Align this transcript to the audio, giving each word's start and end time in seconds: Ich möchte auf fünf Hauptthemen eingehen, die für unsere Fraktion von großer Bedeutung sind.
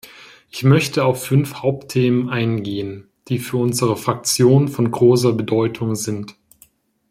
Ich 0.49 0.63
möchte 0.63 1.05
auf 1.05 1.23
fünf 1.23 1.61
Hauptthemen 1.61 2.27
eingehen, 2.31 3.11
die 3.27 3.37
für 3.37 3.57
unsere 3.57 3.95
Fraktion 3.95 4.67
von 4.67 4.89
großer 4.89 5.31
Bedeutung 5.31 5.93
sind. 5.93 6.33